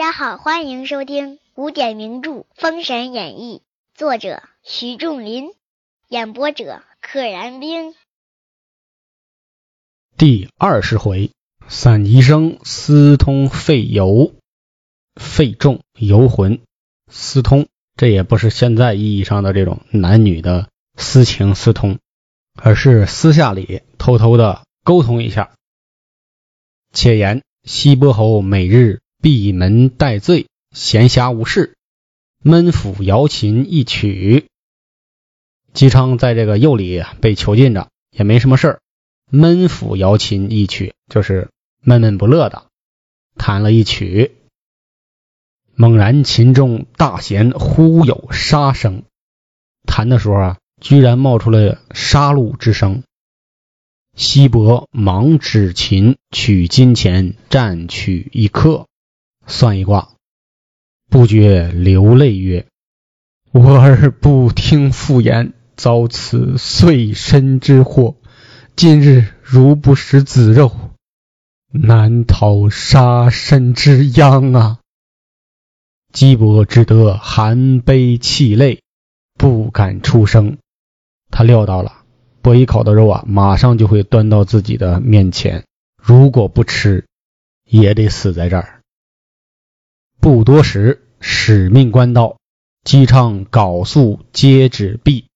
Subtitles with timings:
[0.00, 3.58] 大家好，欢迎收听古典名著《封神演义》，
[3.92, 5.50] 作者徐仲林，
[6.08, 7.94] 演播者可燃冰。
[10.16, 11.32] 第二十回，
[11.68, 14.32] 散宜生私通废游，
[15.16, 16.62] 废众游魂。
[17.10, 21.98] 私通，这也不是现在意义上的这种男女的私情私通，
[22.54, 25.52] 而是私下里偷偷的沟通一下。
[26.90, 31.76] 且言西伯侯每日闭门待罪，闲暇无事，
[32.42, 34.46] 闷府瑶琴一曲。
[35.74, 38.80] 姬昌在这个釉里被囚禁着，也没什么事，
[39.30, 41.50] 闷府瑶琴一曲，就是
[41.82, 42.68] 闷闷不乐的
[43.36, 44.32] 弹了一曲。
[45.74, 49.02] 猛然琴中大弦忽有杀声，
[49.86, 53.02] 弹的时候啊，居然冒出了杀戮之声。
[54.16, 58.86] 西伯忙指琴取金钱，占取一刻，
[59.46, 60.10] 算一卦，
[61.08, 62.66] 不觉流泪曰
[63.52, 68.16] ：“我儿不听父言，遭此碎身之祸。
[68.76, 70.72] 今日如不食子肉，
[71.72, 74.78] 难逃杀身之殃啊！”
[76.12, 78.82] 姬伯只得含悲泣泪，
[79.38, 80.58] 不敢出声。
[81.30, 81.98] 他料到了。
[82.42, 85.64] 伯邑考的肉啊，马上就会端到自己的面前。
[86.02, 87.04] 如果不吃，
[87.66, 88.79] 也得死在这儿。
[90.20, 92.36] 不多时，使命官到，
[92.84, 95.28] 姬昌缟素接旨毕。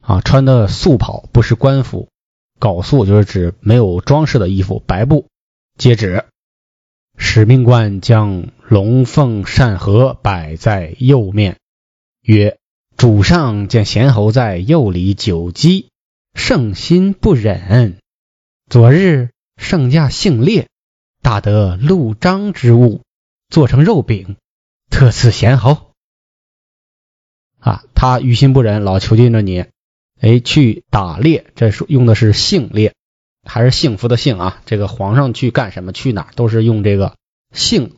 [0.00, 2.08] 啊，穿的素袍不是官服，
[2.60, 5.26] 缟素就是指没有装饰的衣服，白布。
[5.76, 6.24] 接旨，
[7.16, 11.58] 使命官将龙凤扇盒摆在右面，
[12.22, 12.56] 曰。
[12.96, 15.88] 主上见贤侯在右里久积，
[16.32, 17.98] 圣心不忍。
[18.70, 20.68] 昨日圣驾幸猎，
[21.20, 23.02] 大得鹿章之物，
[23.54, 24.36] 做成肉饼，
[24.90, 25.92] 特赐贤侯。
[27.60, 29.66] 啊，他于心不忍，老囚禁着你。
[30.20, 32.94] 哎，去打猎，这是用的是幸猎，
[33.44, 34.60] 还是幸福的幸啊？
[34.66, 37.14] 这个皇上去干什么，去哪都是用这个
[37.52, 37.94] 幸。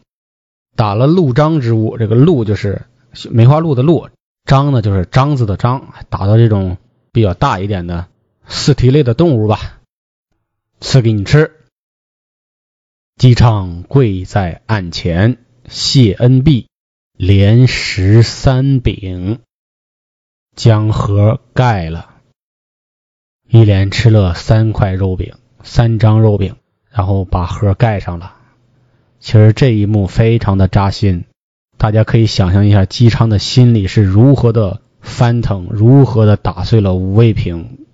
[0.74, 2.84] 打了鹿章之物，这个鹿就是
[3.30, 4.10] 梅花鹿的鹿。
[4.44, 6.76] 章呢，就是章子的章，打到这种
[7.12, 8.08] 比较大一点的
[8.46, 9.80] 四蹄类的动物吧，
[10.80, 11.50] 赐给你吃。
[13.16, 15.38] 姬昌跪在案前
[15.68, 16.68] 谢恩毕，
[17.16, 19.40] 连食三饼，
[20.54, 22.10] 将盒盖了，
[23.48, 26.56] 一连吃了三块肉饼，三张肉饼，
[26.88, 28.34] 然后把盒盖上了。
[29.18, 31.24] 其实这一幕非常的扎心。
[31.78, 37.86] 大家可以想象一下，姬昌的心里是如何的翻腾，如何的打碎了五味瓶，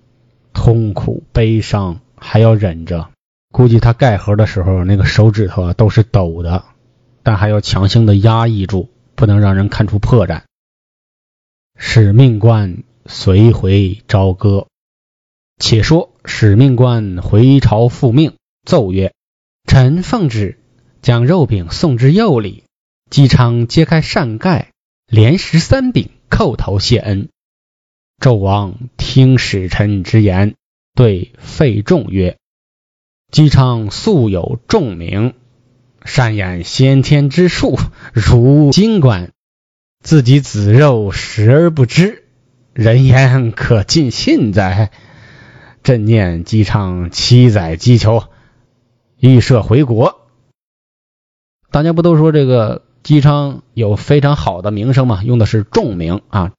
[0.53, 3.09] 痛苦、悲伤，还要忍着。
[3.51, 6.63] 估计他盖盒的时候，那个手指头啊都是抖的，
[7.23, 10.43] 但还要强行的压抑住，不能让人看出破绽。
[11.77, 14.67] 使命官随回朝歌。
[15.57, 18.35] 且说使命官回朝复命，
[18.67, 19.13] 奏曰
[19.65, 20.59] ：“臣奉旨
[21.01, 22.63] 将肉饼送至右里。”
[23.09, 24.71] 姬昌揭开扇盖，
[25.05, 27.29] 连食三饼，叩头谢恩。
[28.19, 30.55] 纣王听使臣之言，
[30.95, 32.37] 对费仲曰
[33.31, 35.35] ：“姬昌素有重名，
[36.05, 37.77] 善演先天之术，
[38.13, 39.31] 如金冠，
[40.01, 42.23] 自己子肉食而不知，
[42.73, 44.91] 人言可尽信哉？
[45.83, 48.23] 朕念姬昌七载击球，
[49.19, 50.21] 预设回国。
[51.71, 56.53] 大家不都说这个？”姬昌有非常好的名声嘛，用的是重名啊，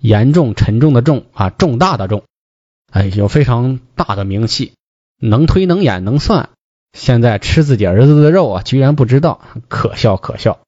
[0.00, 2.24] 严重沉重的重啊，重大的重，
[2.90, 4.72] 哎，有非常大的名气，
[5.20, 6.48] 能推能演能算。
[6.96, 10.60] 现在吃自己儿子的肉啊，居然不知道，可笑可笑。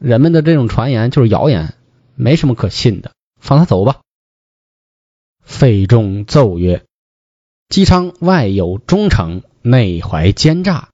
[0.00, 1.74] 人们的这种传言就是谣言，
[2.14, 4.00] 没什么可信的，放他走吧。
[5.42, 6.84] 费仲奏曰
[7.68, 10.90] ：“姬昌外有忠诚，内怀奸诈，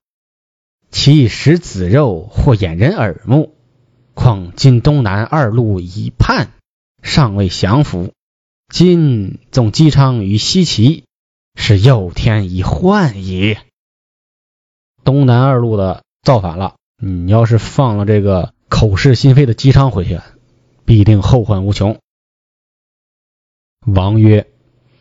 [0.89, 3.55] 其食子肉，或掩人耳目。”
[4.13, 6.51] 况今东南二路已叛，
[7.03, 8.11] 尚未降服。
[8.67, 11.03] 今纵姬昌于西岐，
[11.55, 13.57] 是又添一患矣。
[15.03, 20.19] 东南二路的造反了，你要是放了这个口是心非的姬昌回去，
[20.85, 21.99] 必定后患无穷。
[23.85, 24.47] 王曰：“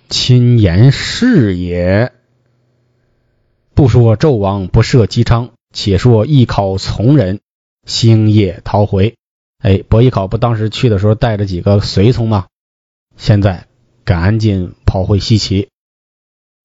[0.09, 2.13] 亲言是也。
[3.75, 7.41] 不说纣王不赦姬昌，且说艺考从人。”
[7.87, 9.17] 星夜逃回，
[9.59, 12.47] 哎，伯邑考不当时去的时候带着几个随从吗？
[13.17, 13.67] 现在
[14.05, 15.69] 赶紧跑回西岐，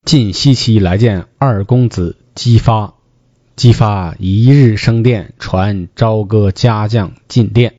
[0.05, 2.94] 进西岐来见二公子姬发，
[3.55, 7.75] 姬发一日升殿，传朝歌家将进殿。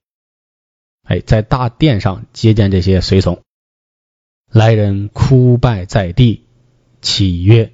[1.03, 3.43] 哎，在大殿上接见这些随从，
[4.51, 6.47] 来人哭拜在地，
[7.03, 7.73] 启曰：“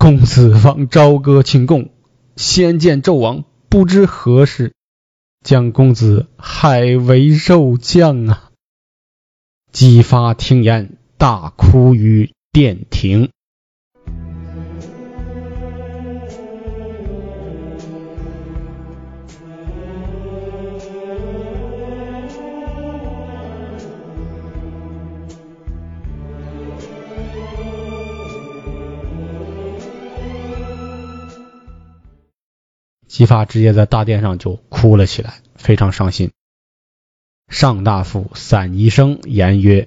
[0.00, 1.90] 公子方朝歌请贡，
[2.34, 4.72] 先见纣王，不知何事，
[5.44, 8.50] 将公子害为肉酱啊！”
[9.70, 13.30] 姬发听言，大哭于殿庭。
[33.14, 36.32] 姬发直接在大殿上就哭了起来，非常伤心。
[37.48, 39.86] 上大夫散宜生言曰：“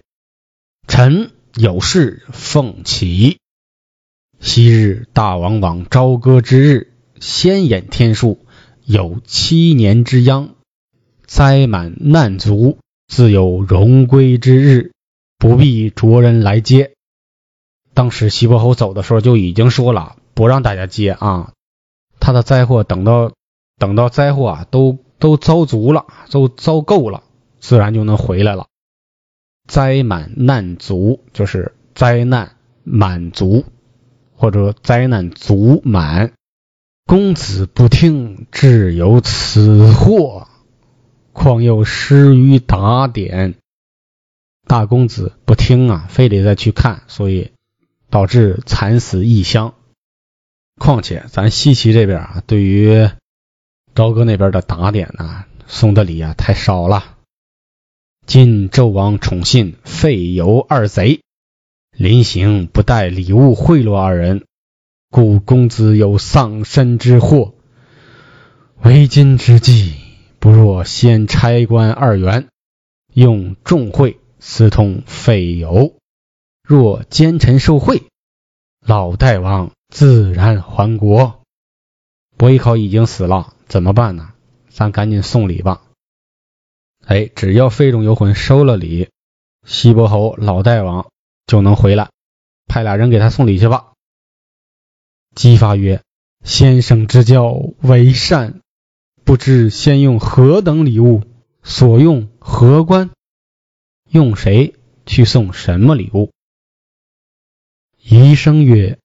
[0.87, 3.39] 臣有事奉启。
[4.39, 8.45] 昔日大王往朝歌之日，先演天数，
[8.85, 10.55] 有七年之殃，
[11.25, 12.77] 灾满难足，
[13.09, 14.93] 自有荣归之日，
[15.37, 16.93] 不必着人来接。”
[17.93, 21.51] 当时西伯侯走的时候就已经说了，不让大家接啊。
[22.27, 23.31] 他的灾祸等到
[23.77, 27.23] 等到灾祸啊都都遭足了，都遭够了，
[27.61, 28.67] 自然就能回来了。
[29.65, 33.63] 灾满难足就是灾难满足，
[34.35, 36.33] 或者灾难足满。
[37.05, 40.49] 公子不听，只有此祸，
[41.31, 43.55] 况又失于打点。
[44.65, 47.53] 大公子不听啊，非得再去看，所以
[48.09, 49.75] 导致惨死异乡。
[50.77, 53.09] 况且咱西岐这边啊，对于
[53.95, 57.17] 朝歌那边的打点呢，送的礼啊太少了。
[58.25, 61.21] 今纣王宠信费尤二贼，
[61.95, 64.45] 临行不带礼物贿赂二人，
[65.09, 67.55] 故公子有丧身之祸。
[68.83, 69.95] 为今之计，
[70.39, 72.49] 不若先差官二员，
[73.13, 75.95] 用重贿私通费尤。
[76.63, 78.03] 若奸臣受贿，
[78.85, 79.71] 老大王。
[79.89, 81.41] 自然还国。
[82.35, 84.33] 伯邑考已经死了，怎么办呢？
[84.69, 85.81] 咱赶紧送礼吧。
[87.05, 89.09] 哎，只要费仲游魂收了礼，
[89.65, 91.09] 西伯侯老大王
[91.47, 92.11] 就能回来。
[92.67, 93.93] 派俩人给他送礼去吧。
[95.33, 96.03] 姬发曰
[96.43, 98.61] ：“先生之教为善，
[99.23, 101.23] 不知先用何等礼物，
[101.63, 103.09] 所用何官？
[104.09, 104.75] 用谁
[105.05, 106.31] 去送什么礼物？”
[108.03, 108.99] 宜生曰。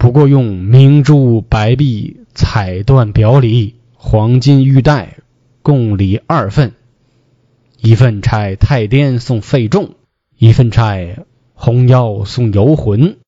[0.00, 5.18] 不过用明珠、白璧、彩缎表里、黄金玉带，
[5.60, 6.72] 共礼二份，
[7.76, 9.96] 一份差太颠送费仲，
[10.38, 11.18] 一份差
[11.52, 13.18] 红妖送游魂，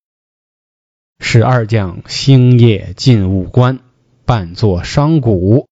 [1.18, 3.80] 使二将星夜进武关，
[4.24, 5.66] 扮作商贾，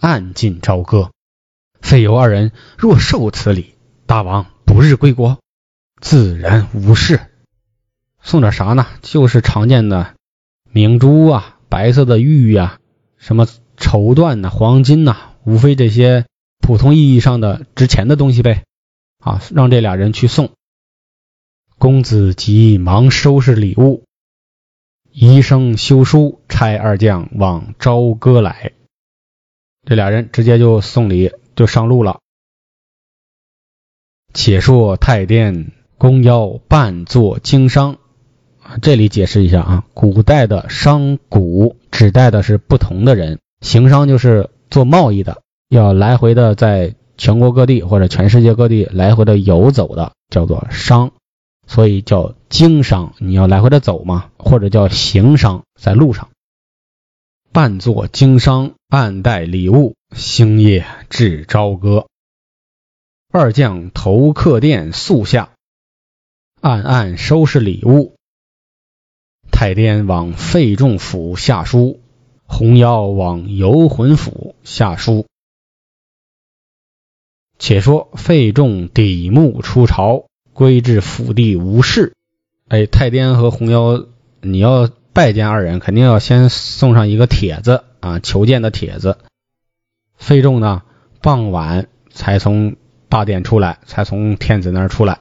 [0.00, 1.12] 暗进朝歌。
[1.80, 5.38] 费尤二人若受此礼，大王不日归国，
[6.00, 7.20] 自然无事。
[8.20, 8.88] 送点啥呢？
[9.00, 10.14] 就是常见的。
[10.72, 12.78] 明珠啊，白色的玉呀，
[13.18, 13.46] 什么
[13.76, 16.26] 绸缎呐、黄金呐，无非这些
[16.60, 18.64] 普通意义上的值钱的东西呗。
[19.18, 20.50] 啊，让这俩人去送。
[21.76, 24.04] 公子急忙收拾礼物，
[25.10, 28.72] 医生修书差二将往朝歌来。
[29.86, 32.20] 这俩人直接就送礼，就上路了。
[34.32, 37.98] 且说太监公邀扮作经商。
[38.82, 51.12] 这里解释一下啊，古代的商贾指代的是不同的人，行商就是做贸易的，要来回的在全国各地或者全世界各地来回的游走的，叫做商，
[51.66, 53.14] 所以叫经商。
[53.18, 56.28] 你要来回的走嘛，或者叫行商，在路上
[57.52, 62.06] 扮作经商，暗带礼物，星夜至朝歌。
[63.32, 65.50] 二将投客店宿下，
[66.60, 68.14] 暗暗收拾礼物。
[69.60, 72.00] 太监往费仲府下书，
[72.46, 75.26] 红妖往游魂府下书。
[77.58, 80.24] 且说费仲抵暮出朝，
[80.54, 82.14] 归至府地无事。
[82.68, 84.06] 哎，太监和红妖，
[84.40, 89.18] 你要拜见二人，肯定要先送上一个帖子啊，求见的帖子。
[90.16, 90.84] 费仲呢，
[91.20, 92.76] 傍晚才从
[93.10, 95.20] 大殿出来，才从天子那儿出来，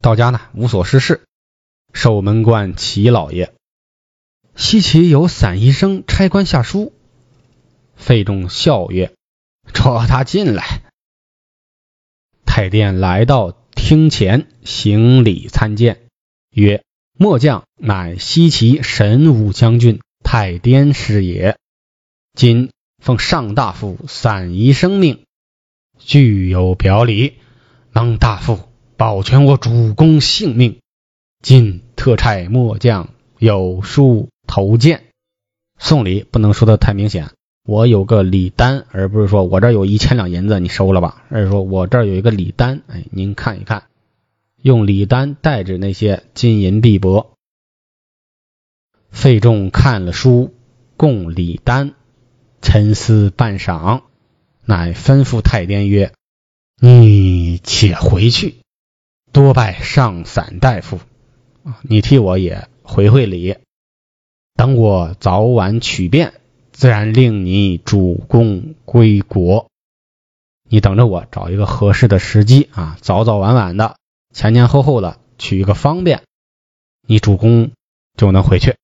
[0.00, 1.22] 到家呢无所事事。
[1.92, 3.52] 守门官齐老爷，
[4.54, 6.92] 西岐有散医生差官下书。
[7.96, 9.12] 费仲笑曰
[9.72, 10.82] ：“捉他进来。”
[12.46, 16.06] 太殿来到厅前，行礼参见，
[16.50, 16.82] 曰
[17.18, 21.56] ：“末将乃西岐神武将军太颠师也。
[22.34, 22.70] 今
[23.02, 25.24] 奉上大夫散宜生命，
[25.98, 27.34] 具有表里，
[27.92, 28.60] 望大夫
[28.96, 30.78] 保全我主公性命。
[31.40, 35.04] 今特差末将有书投见，
[35.78, 37.30] 送礼不能说的太明显。
[37.64, 41.24] 我有个礼单，而不是说我这有一千两银子，你收了吧。
[41.28, 43.84] 而是说我这儿有一个礼单，哎，您看一看，
[44.60, 47.28] 用礼单代指那些金银币帛。
[49.10, 50.54] 费仲看了书，
[50.96, 51.94] 供礼单，
[52.60, 54.02] 沉思半晌，
[54.64, 56.12] 乃吩咐太监曰
[56.80, 58.56] ：“你且回去，
[59.32, 60.98] 多拜上散大夫，
[61.82, 63.56] 你替我也回回礼。
[64.54, 66.34] 等我早晚取便。”
[66.70, 69.66] 自然令你主公归国，
[70.68, 73.96] 你等着我找一个合适的时机啊，早早晚晚的，
[74.32, 76.22] 前前后后的取一个方便，
[77.04, 77.72] 你主公
[78.16, 78.76] 就能回去。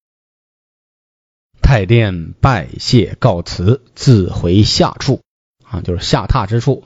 [1.62, 5.20] 太殿拜谢告辞，自回下处
[5.62, 6.82] 啊，就是下榻之处。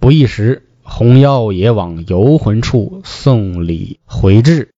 [0.00, 4.70] 不一时，红妖也往游魂处送礼回至，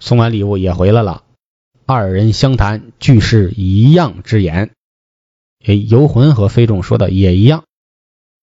[0.00, 1.22] 送完礼物也回来了。
[1.86, 4.70] 二人相谈，俱是一样之言。
[5.64, 7.64] 诶，游魂和飞众说的也一样。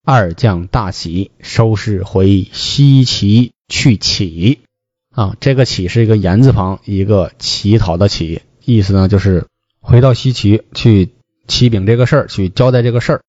[0.04, 4.60] 二将大喜，收拾回西岐去乞。
[5.14, 9.46] 啊，这个乞是一个言字旁，一个乞讨的乞，意思呢就是
[9.80, 11.10] 回到西岐去
[11.48, 13.22] 启禀这个事儿，去交代这个事儿。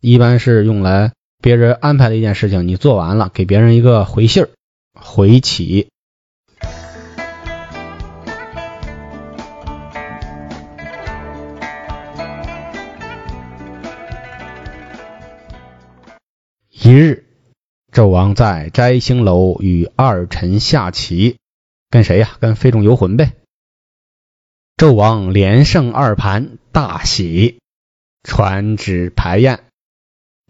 [0.00, 4.50] 一般是用来别人安排的一件事情，你做完了，给别人一个回信儿，
[4.92, 5.88] 回起。
[16.70, 17.24] 一日，
[17.92, 21.36] 纣王在摘星楼与二臣下棋，
[21.88, 22.36] 跟谁呀？
[22.40, 23.32] 跟飞众游魂呗。
[24.76, 27.60] 纣王连胜二盘，大喜，
[28.24, 29.64] 传旨排宴，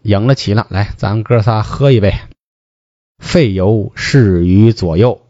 [0.01, 2.13] 赢了棋了，来，咱哥仨喝一杯。
[3.17, 5.21] 费游侍于左右，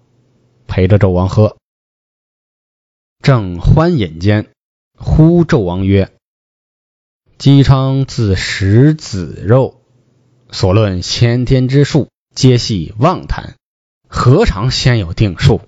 [0.68, 1.58] 陪着纣王喝。
[3.22, 4.48] 正欢饮间，
[4.96, 6.12] 呼纣王曰
[7.38, 9.82] ：“姬昌自食子肉。”
[10.52, 13.56] 所论先天之术，皆系妄谈，
[14.08, 15.62] 何尝先有定数？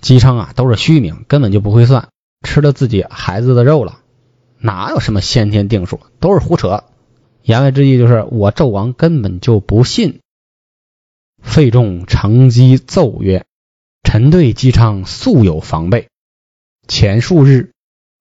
[0.00, 2.10] 姬昌啊，都是虚名，根本就不会算，
[2.46, 4.00] 吃了自己孩子的肉了，
[4.58, 6.00] 哪有什么先天定数？
[6.18, 6.84] 都是胡扯。
[7.42, 10.20] 言外之意就是，我纣王根本就不信。
[11.42, 13.46] 费仲乘机奏曰
[14.04, 16.08] ：“臣对姬昌素有防备，
[16.86, 17.72] 前数日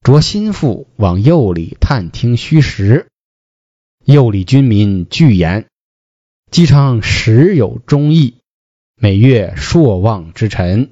[0.01, 3.07] 着心腹往右里探听虚实。”
[4.05, 5.67] 右里军民俱言，
[6.49, 8.37] 姬昌实有忠义，
[8.95, 10.91] 每月朔望之臣，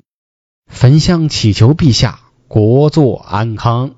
[0.70, 3.96] 焚香祈求陛下国祚安康。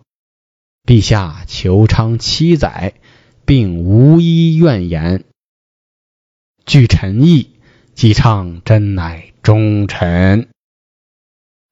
[0.85, 2.93] 陛下求昌七载，
[3.49, 5.23] 并无一怨言。
[6.67, 7.55] 据臣意，
[7.95, 10.49] 姬昌真乃忠臣。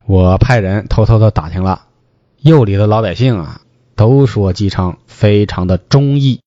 [0.03, 1.85] 我派人偷偷的打听了，
[2.39, 3.61] 右里的老百姓啊，
[3.95, 6.41] 都说姬昌非常的忠义。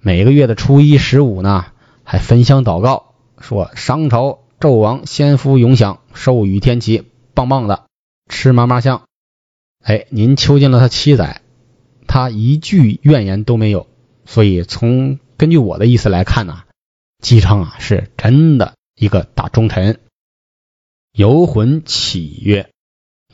[0.00, 1.72] 每个月的初一、十五呢，
[2.04, 7.02] 还焚香祷告，说商朝纣王先夫永享，寿与天齐，
[7.34, 7.86] 棒棒的，
[8.28, 9.02] 吃嘛嘛香。
[9.82, 11.42] 哎，您囚禁了他七载，
[12.06, 13.88] 他一句怨言都没有。
[14.26, 16.64] 所以从根据我的意思来看呢，
[17.22, 20.00] 姬昌啊是真的一个大忠臣。
[21.12, 22.70] 游魂启曰：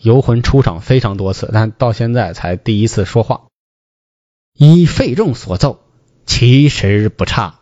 [0.00, 3.48] 游魂出场非常多次，但到现在才第一次说话。
[4.54, 5.84] 依费仲所奏。
[6.26, 7.58] 其实不差。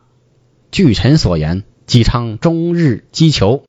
[0.70, 3.64] 据臣所言，姬昌终日击球，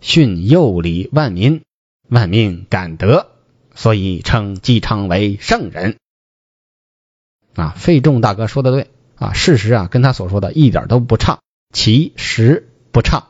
[0.00, 1.62] 训幼礼万民，
[2.08, 3.32] 万民感德，
[3.74, 5.96] 所以称姬昌为圣人。
[7.54, 11.40] 啊，费仲大哥说的对啊，事实啊跟他所说的一点都不差，
[11.72, 13.28] 其实不差，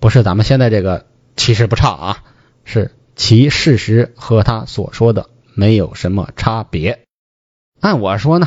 [0.00, 1.06] 不是咱们现在这个
[1.36, 2.24] 其实不差啊，
[2.64, 7.04] 是其事实和他所说的没有什么差别。
[7.80, 8.46] 按我说呢，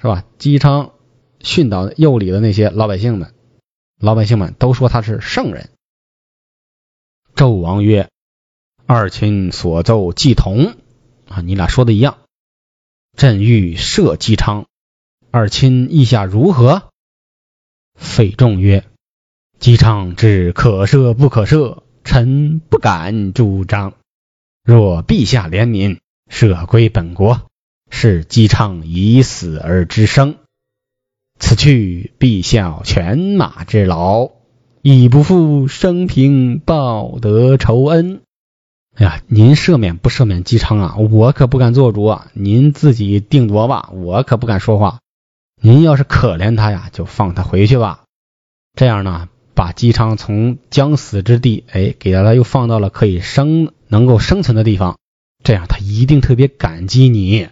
[0.00, 0.24] 是吧？
[0.38, 0.92] 姬昌。
[1.44, 3.34] 训导右里的那些老百姓们，
[3.98, 5.70] 老百姓们都说他是圣人。
[7.34, 8.08] 纣王曰
[8.86, 10.74] ：“二卿所奏既同
[11.26, 12.18] 啊，你俩说的一样。
[13.16, 14.66] 朕欲赦姬昌，
[15.30, 16.90] 二卿意下如何？”
[17.94, 18.84] 费仲曰
[19.60, 23.94] ：“姬昌之可赦不可赦，臣不敢主张。
[24.64, 25.98] 若陛下怜悯，
[26.30, 27.42] 赦归本国，
[27.90, 30.36] 是姬昌以死而知生。”
[31.38, 34.30] 此去必效犬马之劳，
[34.80, 38.22] 亦不负生平报得仇恩。
[38.94, 40.96] 哎呀，您赦免不赦免姬昌啊？
[40.96, 45.00] 我可不敢做主啊，您自己定夺吧，我可不敢说话。
[45.60, 48.04] 您要是可怜他呀，就放他回去吧。
[48.74, 54.98] 这样呢，把姬昌从将死之地，哎，给他又放到了可以生、能够生存的地方。
[55.42, 57.48] 这样他一定特别感激你，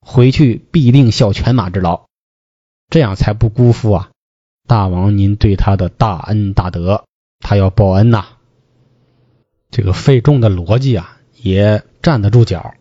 [0.00, 2.06] 回去必定效犬马之劳，
[2.90, 4.10] 这样才不辜负啊
[4.68, 7.04] 大王您对他的大恩大德。
[7.40, 8.35] 他要报恩呐。
[9.76, 12.72] 这个费仲的逻辑啊，也站得住脚。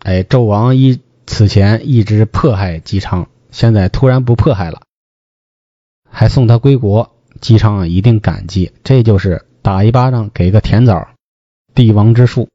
[0.00, 4.82] 哎，纣王一此前一直迫害姬昌，现在突然不迫害了，
[6.10, 8.70] 还送他归国，姬昌一定感激。
[8.84, 11.08] 这就是打一巴掌给个甜枣，
[11.74, 12.50] 帝王之术。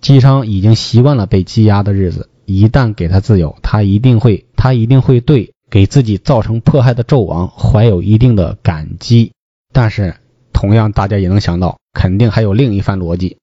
[0.00, 9.32] 姬昌已经习惯了被羁押的日子，一旦给他自由，他一定会，他一定会对给自己造成迫害的纣王怀有一定的感激。
[9.70, 10.16] 但是，
[10.54, 13.38] 同样，大家也能想到，肯定还有另一番逻辑。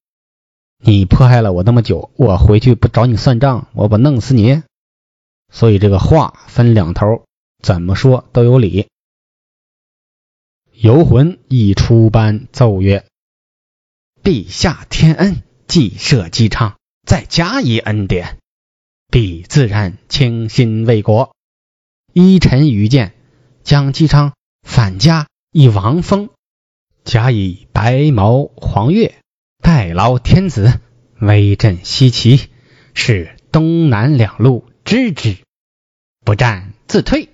[0.77, 4.61] 你迫害了我那么久，我回去不找你算账，我不弄死你。
[5.51, 7.25] 所以这个话分两头，
[7.63, 8.87] 怎么说都有理。
[10.71, 13.07] 游魂一出班奏曰
[14.21, 18.37] ：“陛下天恩，既赦姬昌，再加以恩典，
[19.09, 21.35] 必自然倾心为国。
[22.13, 23.15] 依臣愚见，
[23.63, 26.29] 将姬昌反加以王封。”
[27.03, 29.11] 加以白毛黄钺，
[29.61, 30.79] 代劳天子，
[31.19, 32.47] 威震西岐，
[32.93, 35.37] 使东南两路知之，
[36.23, 37.29] 不战自退。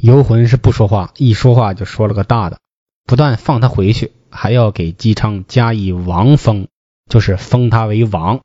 [0.00, 2.58] 游魂是不说话，一说话就说了个大的，
[3.04, 6.68] 不但放他回去，还要给姬昌加以王封，
[7.08, 8.42] 就是封他为王，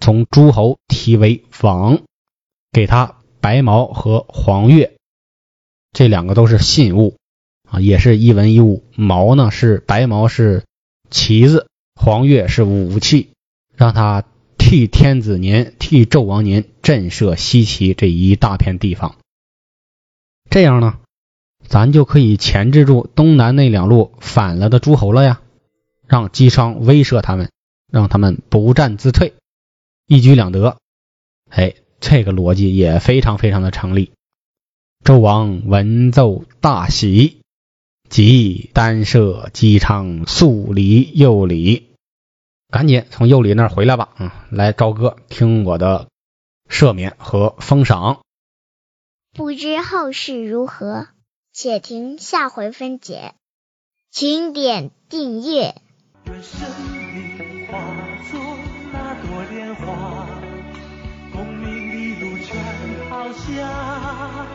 [0.00, 2.02] 从诸侯提为王，
[2.72, 4.92] 给他白毛和黄钺，
[5.92, 7.17] 这两个都是信物。
[7.70, 8.82] 啊，也是一文一武。
[8.94, 10.64] 矛呢是白毛是
[11.10, 13.30] 旗子，黄钺是武器，
[13.76, 14.24] 让他
[14.56, 19.16] 替天子您、替纣王您震慑西岐这一大片地方。
[20.50, 20.98] 这样呢，
[21.66, 25.40] 咱就可以钳制住东南那两路反了的诸侯了呀，
[26.06, 27.50] 让姬昌威慑他们，
[27.92, 29.34] 让他们不战自退，
[30.06, 30.78] 一举两得。
[31.50, 34.12] 哎，这个逻辑也非常非常的成立。
[35.04, 37.37] 纣王闻奏大喜。
[38.08, 41.90] 即单射姬昌速离右里，
[42.68, 46.08] 赶紧从右里那儿回来吧，嗯，来朝歌，听我的
[46.68, 48.20] 赦免和封赏。
[49.34, 51.08] 不知后事如何，
[51.52, 53.34] 且听下回分解。
[54.10, 55.74] 请点订阅。
[56.24, 56.60] 愿生
[57.14, 57.78] 命化
[58.30, 58.40] 作
[58.92, 60.26] 那朵莲花，
[61.32, 64.46] 功名利禄全抛下，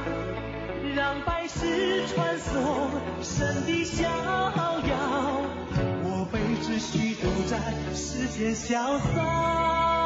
[0.96, 2.88] 让百世穿梭。
[3.22, 5.42] 神的逍遥，
[6.04, 7.58] 我辈只需独在
[7.96, 10.03] 世间潇洒。